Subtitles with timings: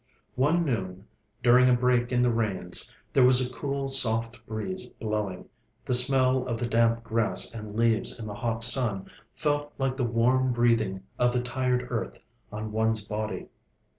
[0.33, 1.05] One noon,
[1.43, 5.47] during a break in the rains, there was a cool soft breeze blowing;
[5.85, 10.03] the smell of the damp grass and leaves in the hot sun felt like the
[10.03, 12.17] warm breathing of the tired earth
[12.51, 13.49] on one's body.